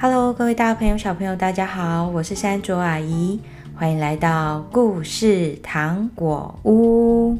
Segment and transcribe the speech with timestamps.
[0.00, 3.40] Hello，各位大朋友、小朋友，大家好，我是山卓阿姨，
[3.74, 7.36] 欢迎来到故事糖果屋。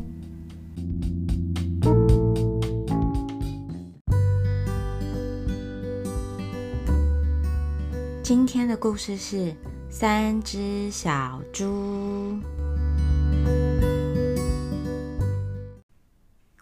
[8.25, 9.55] 今天的故事是
[9.89, 12.41] 三只小猪。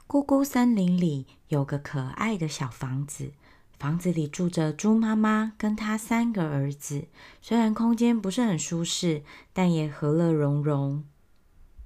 [0.07, 3.33] 咕咕森林里有个可爱的小房子，
[3.79, 7.05] 房子里住着猪妈妈跟她三个儿子。
[7.41, 11.05] 虽然空间不是很舒适，但也和乐融融。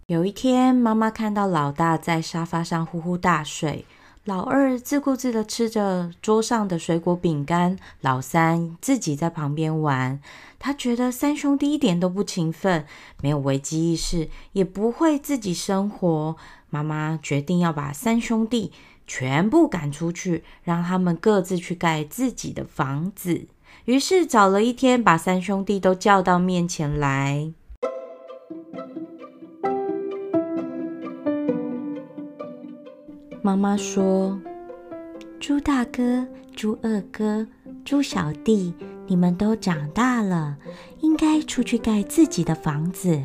[0.06, 3.84] 有一天，妈妈看到老大在沙发上呼呼大睡。
[4.24, 10.20] 老二自顾自的吃着桌上的水果饼干，老三自己在旁边玩。
[10.58, 12.84] 他觉得三兄弟一点都不勤奋，
[13.22, 16.36] 没有危机意识，也不会自己生活。
[16.68, 18.72] 妈妈决定要把三兄弟
[19.12, 23.48] 全部赶出去，让他们各自去盖自己的房子。
[23.86, 27.52] 于是找了一天，把三兄弟都叫到面前来。
[33.42, 34.40] 妈妈说
[35.40, 37.44] ：“猪大哥、猪二哥、
[37.84, 38.72] 猪小弟，
[39.08, 40.56] 你们都长大了，
[41.00, 43.20] 应该出去盖自己的房子。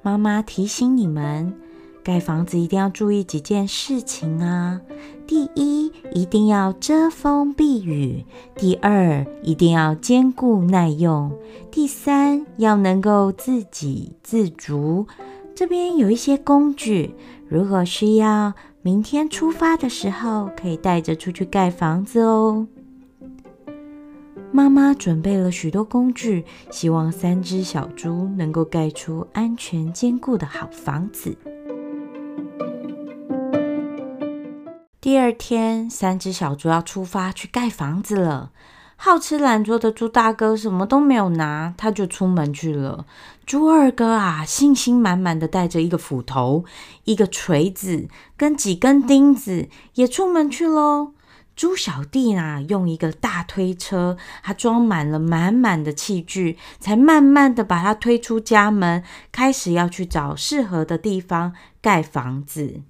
[0.00, 1.52] 妈妈提醒你们，
[2.04, 4.80] 盖房子一定要注意几件事情啊。
[5.26, 11.30] 第一，一定要遮风避雨；第二，一定要坚固耐用；
[11.70, 15.06] 第三，要能够自给自足。
[15.54, 17.14] 这边有一些工具，
[17.48, 22.66] 如果需要。”明天出发的时候，可以带着出去盖房子哦。
[24.52, 31.34] 妈妈准备了许多工具，希望三只小猪能够盖出安全坚固的好房子。
[35.04, 38.52] 第二天，三只小猪要出发去盖房子了。
[38.96, 43.04] 好吃懒做的猪大哥什么都没有拿，他就出门去了。
[43.44, 46.64] 猪二哥啊，信心满满的带着一个斧头、
[47.04, 51.12] 一个锤子跟几根钉子，也出门去喽。
[51.54, 62.80] 猪小弟呢，用一个大推车，他装满了满满的器具，才慢慢的把它推出家门，开始要去找适合的地方盖房子。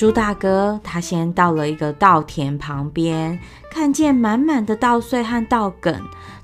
[0.00, 3.38] 猪大哥他先到了一个稻田旁边，
[3.70, 5.94] 看见满满的稻穗和稻梗，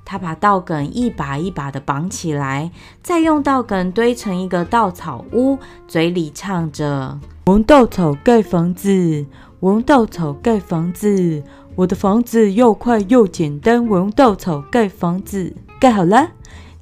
[0.05, 2.69] 他把稻梗一把一把的绑起来，
[3.01, 5.57] 再用稻梗堆成一个稻草屋，
[5.87, 9.25] 嘴里唱着：“我用稻草盖房子，
[9.59, 11.41] 我用稻草盖房子，
[11.73, 16.29] 我的房子又快又简单，我用稻草盖房子，盖好了，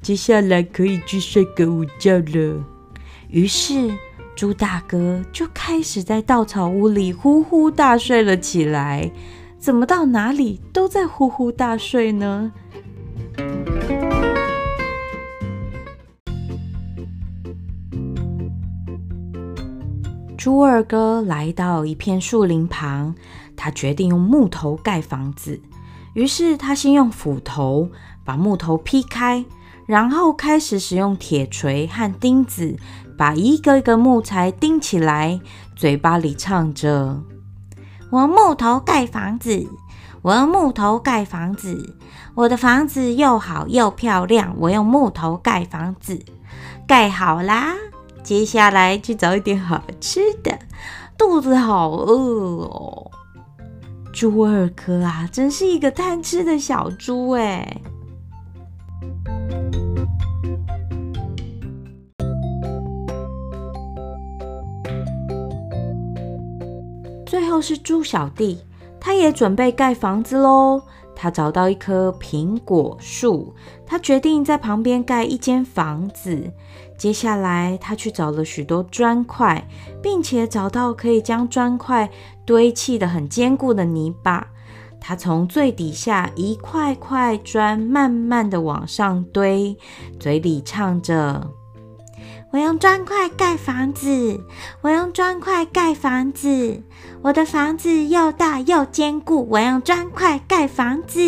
[0.02, 2.62] 接下来可以去睡个午觉了。”
[3.31, 3.94] 于是。
[4.35, 9.09] 猪大哥就开始在稻草屋里呼呼大睡了起来。
[9.57, 12.51] 怎么到哪里都在呼呼大睡呢？
[20.38, 23.16] 猪二哥来到一片树林旁，
[23.56, 25.59] 他决定用木头盖房子。
[26.13, 27.90] 于是他先用斧头
[28.24, 29.44] 把木头劈开，
[29.85, 32.75] 然后开始使用铁锤和钉子。
[33.18, 35.40] 把一个一个木材钉起来，
[35.73, 37.22] 嘴巴里唱着
[38.12, 39.66] ：“我用木头盖房子，
[40.22, 41.95] 我用木头盖房子，
[42.34, 44.53] 我的房子又好又漂亮。
[44.57, 46.19] 我用木头盖房子，
[46.85, 47.74] 盖好啦！
[48.22, 50.59] 接下来去找一点好吃的，
[51.18, 53.12] 肚子好饿哦。”
[54.12, 57.81] 猪二哥啊，真是一个贪吃的小猪哎。
[67.35, 68.62] 最后是猪小弟，
[68.97, 70.81] 他也准备盖房子喽。
[71.13, 73.53] 他找到一棵苹果树，
[73.85, 76.50] 他决定在旁边盖一间房子。
[76.97, 79.68] 接下来，他去找了许多砖块，
[80.01, 82.09] 并且找到可以将砖块
[82.45, 84.48] 堆砌得很坚固的泥巴。
[85.01, 89.75] 他从最底下一块块砖慢慢地往上堆，
[90.18, 91.45] 嘴里唱着。
[92.56, 94.40] 我用砖块盖房子，
[94.80, 96.81] 我用砖块盖房子，
[97.22, 99.46] 我的房子又大又坚固。
[99.52, 101.19] 我用砖块盖房子。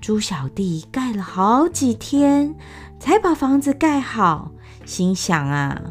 [0.00, 2.54] 猪小弟盖了好几天，
[2.98, 4.52] 才把房子盖好，
[4.86, 5.82] 心想啊，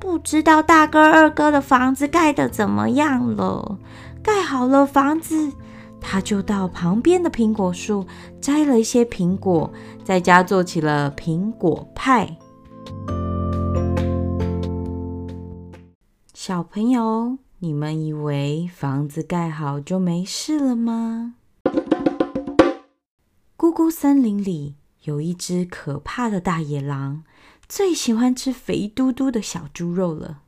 [0.00, 3.76] 不知道大哥二哥的房子盖得怎么样了。
[4.22, 5.52] 盖好了房子，
[6.00, 8.06] 他就到旁边的苹果树
[8.40, 9.70] 摘了一些苹果，
[10.02, 12.38] 在家做起了苹果派。
[16.46, 21.36] 小朋友，你们以为房子盖好就没事了吗？
[23.56, 24.74] 咕咕森林里
[25.04, 27.22] 有一只可怕的大野狼，
[27.66, 30.42] 最喜欢吃肥嘟嘟的小猪肉了。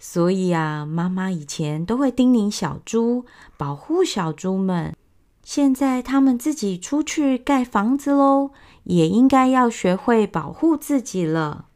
[0.00, 3.24] 所以啊，妈妈以前都会叮咛小猪，
[3.56, 4.96] 保护小猪们。
[5.44, 8.50] 现在他们自己出去盖房子喽，
[8.82, 11.66] 也应该要学会保护自己了。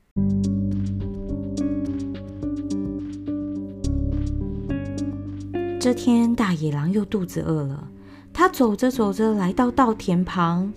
[5.80, 7.88] 这天，大野狼又肚子饿了。
[8.34, 10.70] 他走着走着，来到稻田旁，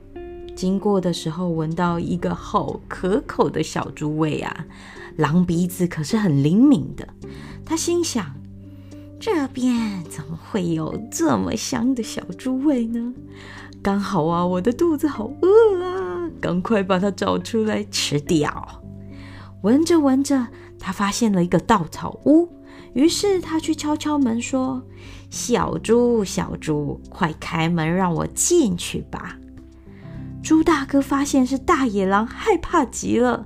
[0.56, 4.66] 经过的时候，闻到一个好可口的小猪味啊！
[5.18, 7.06] 狼鼻子可是很灵敏的，
[7.66, 8.34] 他心想：
[9.20, 13.14] 这边怎么会有这么香的小猪味呢？
[13.82, 18.82] 刚好啊，我的肚子好饿啊，赶快把它找出来吃掉。
[19.64, 20.48] 闻着闻着，
[20.80, 22.48] 他发现了一个稻草屋，
[22.94, 24.84] 于是他去敲敲门说
[25.30, 29.38] ：“小猪，小猪，快开门，让我进去吧。”
[30.44, 33.46] 猪大哥发现是大野狼，害怕极了。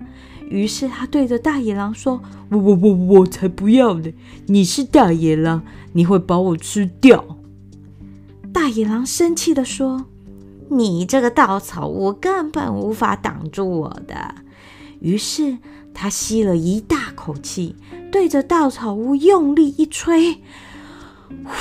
[0.49, 4.11] 于是他对着大野狼说：“我我我我才不要呢！
[4.47, 5.63] 你是大野狼，
[5.93, 7.37] 你会把我吃掉。”
[8.53, 10.05] 大野狼生气地说
[10.71, 14.35] ：“你这个稻草我根本无法挡住我的。”
[14.99, 15.57] 于是
[15.99, 17.75] 他吸了一大口气，
[18.11, 20.35] 对着稻草屋用力一吹，
[21.43, 21.51] 呼！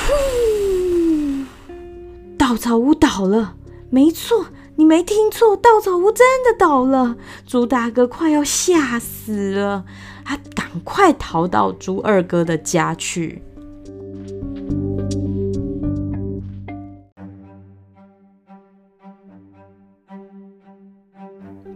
[2.37, 3.57] 稻草屋倒了。
[3.89, 4.49] 没错。
[4.79, 7.17] 你没听错，稻草屋真的倒了。
[7.47, 9.87] 猪大哥快要吓死了，
[10.23, 13.43] 他赶快逃到猪二哥的家去。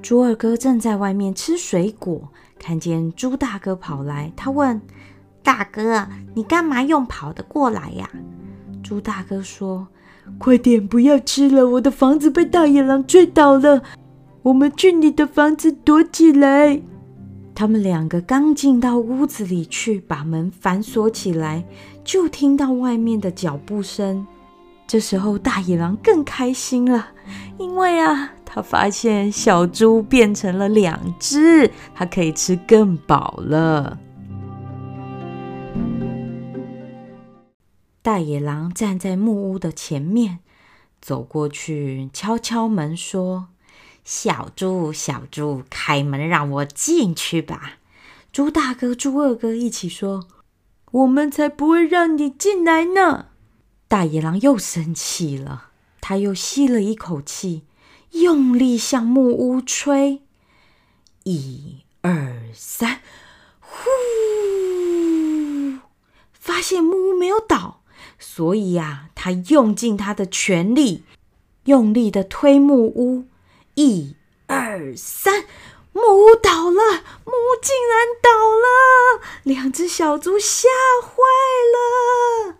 [0.02, 2.30] 猪二哥正在外面吃水果，
[2.60, 4.80] 看见猪大哥跑来，他问
[5.42, 8.08] ：“大哥，你干嘛用跑的过来呀？”
[8.84, 9.88] 猪大哥说。
[10.38, 11.68] 快点，不要吃了！
[11.70, 13.82] 我的房子被大野狼追倒了，
[14.42, 16.80] 我们去你的房子躲起来。
[17.52, 21.64] 他们两个刚进到屋子里去，把门反锁起来，
[22.04, 24.24] 就听到外面的脚步声。
[24.90, 27.10] 这时候，大野狼更开心了，
[27.58, 34.00] 因为啊，他发现小猪变成了两只，他可以吃更饱了。
[38.02, 40.40] 大野狼站在木屋的前面，
[41.00, 43.46] 走过去敲敲门，说
[44.02, 47.74] ：“小猪，小猪，开门，让我进去吧。”
[48.32, 50.26] 猪大哥、猪二哥一起说
[50.90, 53.26] ：“我们才不会让你进来呢！”
[53.90, 55.70] 大野狼又生气了，
[56.00, 57.64] 他又吸了一口气，
[58.12, 60.22] 用力向木屋吹
[61.24, 63.02] ：“一二三，
[63.58, 63.90] 呼！”
[66.32, 67.82] 发现木屋没有倒。
[68.16, 71.02] 所以呀，他用尽他的全力，
[71.64, 73.24] 用力的推木屋，
[73.74, 74.14] 一、
[74.46, 75.46] 二、三，
[75.92, 80.68] 木屋倒了，木屋竟然倒了，两只小猪吓
[81.02, 81.10] 坏
[82.46, 82.59] 了。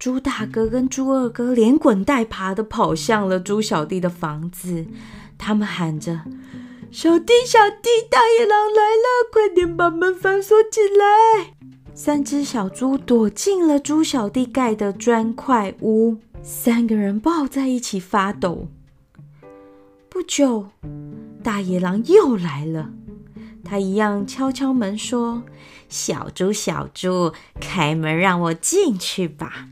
[0.00, 4.86] 猪大哥跟猪二哥连滚带爬的跑向了猪小弟的房子，
[5.36, 6.22] 他们喊着。
[6.90, 9.28] 小弟，小弟，大野狼来了！
[9.30, 11.52] 快点把门反锁起来。
[11.94, 18.68] 三只小猪躲进了猪小弟盖的砖块屋，三个人抱在一起发抖。
[20.08, 20.70] 不久，
[21.44, 22.88] 大野狼又来了，
[23.62, 25.42] 他一样敲敲门说
[25.90, 29.66] ：“小猪，小猪，开门让我进去吧。”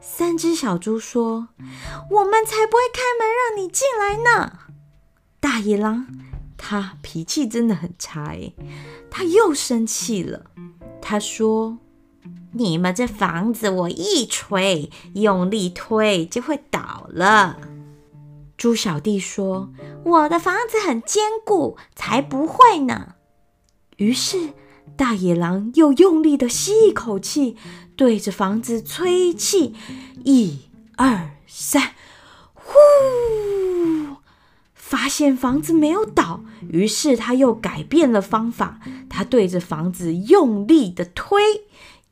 [0.00, 1.48] 三只小猪说
[2.10, 4.58] ：“我们才不会开门让你进来呢！”
[5.40, 6.06] 大野狼。
[6.62, 8.54] 他脾气真的很差诶，
[9.10, 10.50] 他又生气了。
[11.00, 11.78] 他说
[12.52, 17.56] ：“你们这房子，我一锤，用力推就会倒了。”
[18.58, 19.70] 猪小弟说
[20.04, 23.14] ：“我的房子很坚固，才不会呢。”
[23.96, 24.50] 于是
[24.96, 27.56] 大野狼又用力的吸一口气，
[28.00, 29.74] 对着房子吹气，
[30.24, 30.60] 一、
[30.96, 31.90] 二、三，
[32.54, 32.72] 呼！
[34.72, 38.80] 发现房子没有倒，于是他又改变了方法。
[39.10, 41.42] 他对着房子用力的推，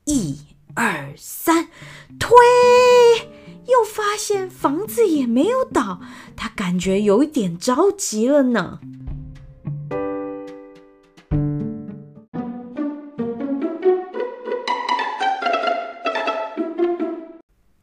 [0.04, 0.40] 一、
[0.75, 1.68] 二、三，
[2.18, 2.37] 推，
[3.66, 6.02] 又发现房子也没有倒。
[6.37, 8.80] 他感觉有一点着急了呢。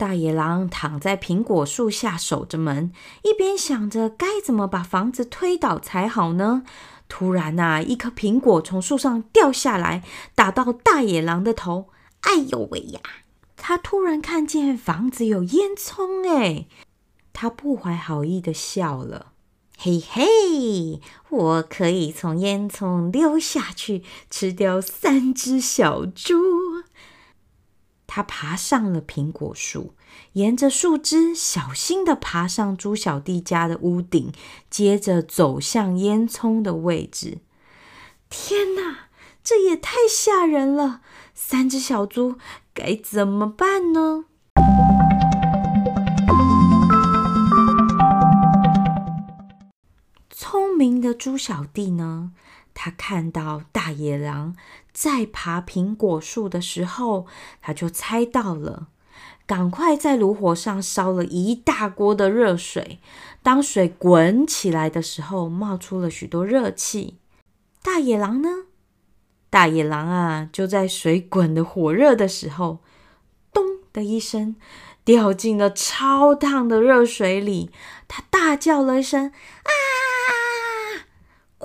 [0.05, 2.91] 大野狼躺在苹果树下守着门，
[3.23, 6.61] 一边想着该怎么把房子推倒才好呢。
[7.09, 10.03] 突然啊，一颗苹果从树上掉下来，
[10.35, 11.87] 打到大野狼的头。
[12.21, 12.99] 哎呦喂呀！
[13.57, 16.67] 他突然看见房子有烟囱，哎，
[17.33, 19.31] 他不怀好意的笑了。
[19.75, 26.35] 嘿嘿，我可以从烟囱溜下去，吃掉三只小猪。
[28.15, 29.93] 他爬上了苹果树，
[30.31, 34.31] 沿着树枝小心的爬上猪小弟家的屋顶，
[34.69, 37.39] 接着走向烟囱的位置。
[38.29, 39.09] 天哪，
[39.43, 41.01] 这也太吓人了！
[41.33, 42.37] 三只小猪
[42.73, 44.23] 该怎么办呢？
[50.29, 52.31] 聪明的猪小弟呢？
[52.75, 54.55] 他看到大野狼
[54.93, 57.25] 在爬苹果树的时候，
[57.61, 58.89] 他就猜到了，
[59.47, 62.99] 赶快在炉火上烧了一大锅的热水。
[63.41, 67.17] 当水滚起来的时候，冒出了许多热气。
[67.81, 68.49] 大野狼呢？
[69.49, 72.79] 大野狼啊，就在水滚得火热的时候，
[73.53, 73.63] 咚
[73.93, 74.55] 的一声，
[75.05, 77.71] 掉进了超烫的热水里。
[78.07, 79.31] 他大叫了一声
[79.63, 79.71] ：“啊！”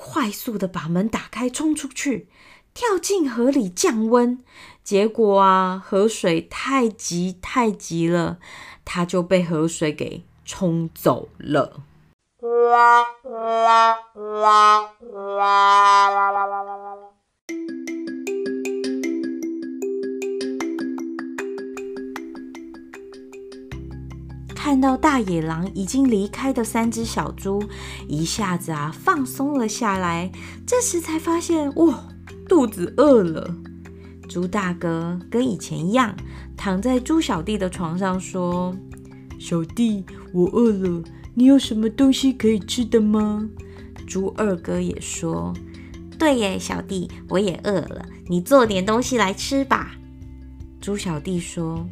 [0.03, 2.27] 快速的把门打开，冲出去，
[2.73, 4.43] 跳进河里降温。
[4.83, 8.39] 结果啊，河水太急太急了，
[8.83, 11.83] 他就被河水给冲走了。
[24.71, 27.61] 看到大野狼已经离开的三只小猪，
[28.07, 30.31] 一下子啊放松了下来。
[30.65, 32.05] 这时才发现，哇，
[32.49, 33.53] 肚子饿了。
[34.29, 36.15] 猪大哥跟以前一样，
[36.57, 38.73] 躺在猪小弟的床上说
[39.41, 41.03] ：“小弟，我饿了，
[41.35, 43.49] 你有什么东西可以吃的吗？”
[44.07, 45.53] 猪二哥也说
[46.17, 49.97] ：“对耶，小弟，我也饿了，你做点东西来吃吧。”
[50.81, 51.85] 猪小弟说。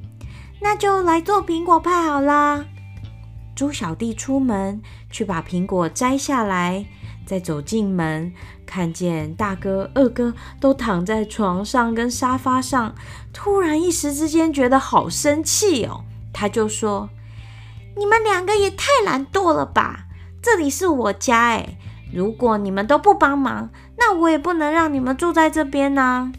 [0.60, 2.64] 那就来做苹果派好啦！
[3.54, 6.86] 猪小弟出门去把苹果摘下来，
[7.26, 8.32] 再走进门，
[8.64, 12.94] 看见大哥、二哥都躺在床上跟沙发上，
[13.32, 16.04] 突然一时之间觉得好生气哦。
[16.32, 17.08] 他就说
[17.96, 20.06] ：“你们两个也太懒惰了吧！
[20.40, 21.76] 这里是我家诶，
[22.12, 26.32] 如果你们都不帮忙，那我也不能让你们住在这边呢。”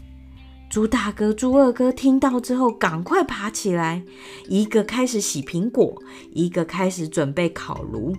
[0.70, 4.04] 猪大哥、猪二哥听到之后，赶快爬起来，
[4.46, 6.00] 一个开始洗苹果，
[6.30, 8.14] 一个开始准备烤炉。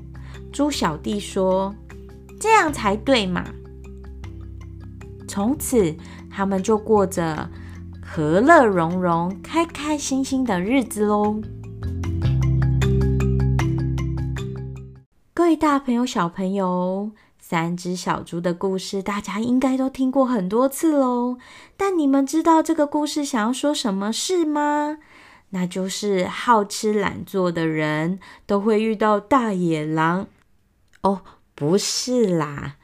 [0.52, 1.74] 猪小弟说
[2.42, 3.46] ：“这样才对嘛！”
[5.30, 5.96] 从此，
[6.30, 7.50] 他们就过着
[8.04, 11.40] 和乐融融、开开心心的日子喽。
[15.34, 17.12] 各位大朋友、小朋友。
[17.52, 21.38] 三只小猪的故事，大家应该都听过很多次喽。
[21.76, 25.00] 但你们知道这个故事想要说什么事吗？
[25.50, 30.28] 那就是好吃懒做的人都会遇到大野狼。
[31.02, 32.78] 哦，不是啦，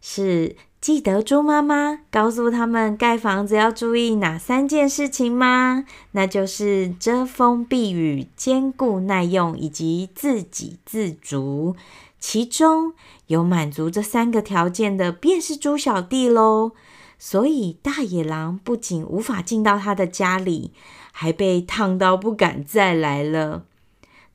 [0.00, 5.84] 是记得猪妈妈告诉他们盖房子要注意哪三件事情吗？
[6.12, 11.76] 那就是遮风避雨、坚固耐用以及自给自足。
[12.26, 12.94] 其中
[13.26, 16.72] 有满足这三个条件的，便是猪小弟喽。
[17.18, 20.72] 所以大野狼不仅无法进到他的家里，
[21.12, 23.66] 还被烫到不敢再来了。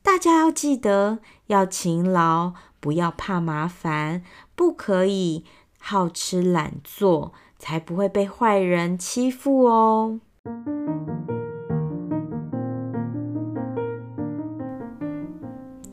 [0.03, 1.17] 大家要记得，
[1.47, 4.23] 要勤劳，不要怕麻烦，
[4.55, 5.43] 不可以
[5.79, 10.19] 好吃懒做，才不会被坏人欺负哦。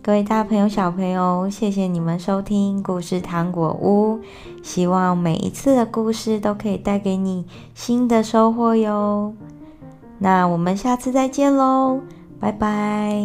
[0.06, 4.20] 各位大朋友、小朋友，谢谢你们收听故事糖果屋。
[4.62, 7.44] 希望每一次的故事都可以带给你
[7.74, 9.34] 新的收获哟。
[10.20, 11.98] 那我们下次再见喽，
[12.38, 13.20] 拜拜。